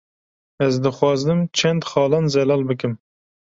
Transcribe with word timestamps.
Ez 0.67 0.75
dixwazim 0.85 1.41
çend 1.61 1.83
xalan 1.91 2.25
zelal 2.39 2.61
bikim 2.73 2.93